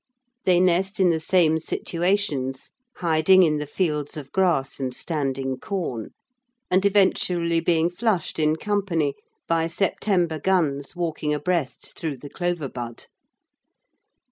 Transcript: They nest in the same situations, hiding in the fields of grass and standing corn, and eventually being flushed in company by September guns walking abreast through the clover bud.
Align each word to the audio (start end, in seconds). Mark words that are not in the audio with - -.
They 0.45 0.59
nest 0.59 0.99
in 0.99 1.11
the 1.11 1.19
same 1.19 1.59
situations, 1.59 2.71
hiding 2.95 3.43
in 3.43 3.59
the 3.59 3.67
fields 3.67 4.17
of 4.17 4.31
grass 4.31 4.79
and 4.79 4.95
standing 4.95 5.59
corn, 5.59 6.09
and 6.71 6.83
eventually 6.87 7.59
being 7.59 7.87
flushed 7.87 8.39
in 8.39 8.55
company 8.55 9.13
by 9.47 9.67
September 9.67 10.39
guns 10.39 10.95
walking 10.95 11.35
abreast 11.35 11.95
through 11.95 12.17
the 12.17 12.31
clover 12.31 12.67
bud. 12.67 13.05